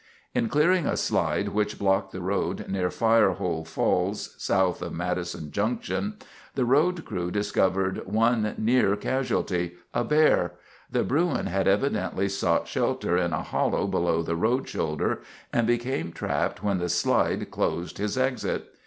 [0.33, 6.15] In clearing a slide which blocked the road near Firehole Falls, south of Madison Junction,
[6.55, 10.53] the road crew discovered one near casualty—a bear.
[10.89, 15.21] The bruin had evidently sought shelter in a hollow below the road shoulder,
[15.53, 18.73] and became trapped when the slide closed his exit.